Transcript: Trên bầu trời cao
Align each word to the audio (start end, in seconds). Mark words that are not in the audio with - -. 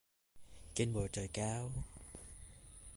Trên 0.73 0.93
bầu 0.93 1.07
trời 1.11 1.29
cao 1.33 1.71